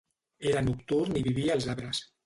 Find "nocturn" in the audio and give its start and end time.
0.69-1.21